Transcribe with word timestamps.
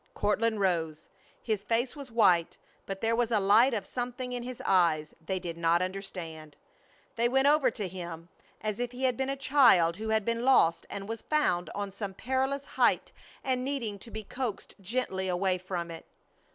Courtland 0.15 0.59
rose. 0.59 1.07
His 1.43 1.63
face 1.63 1.95
was 1.95 2.11
white, 2.11 2.57
but 2.87 3.01
there 3.01 3.15
was 3.15 3.29
a 3.29 3.39
light 3.39 3.75
of 3.75 3.85
something 3.85 4.31
in 4.31 4.41
his 4.41 4.59
eyes 4.65 5.13
they 5.23 5.37
did 5.37 5.57
not 5.59 5.79
understand. 5.79 6.57
They 7.17 7.29
went 7.29 7.45
over 7.45 7.69
to 7.69 7.87
him 7.87 8.27
as 8.61 8.79
if 8.79 8.93
he 8.93 9.03
had 9.03 9.15
been 9.15 9.29
a 9.29 9.35
child 9.35 9.97
who 9.97 10.09
had 10.09 10.25
been 10.25 10.43
lost 10.43 10.87
and 10.89 11.07
was 11.07 11.21
found 11.21 11.69
on 11.75 11.91
some 11.91 12.15
perilous 12.15 12.65
height 12.65 13.11
and 13.43 13.63
needing 13.63 13.99
to 13.99 14.09
be 14.09 14.23
coaxed 14.23 14.73
gently 14.81 15.27
away 15.27 15.59
from 15.59 15.91
it. 15.91 16.03